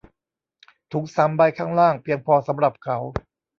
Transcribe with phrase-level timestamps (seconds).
[0.91, 2.97] ถุงสามใบข้างล่างเพียงพอสำหรับเขา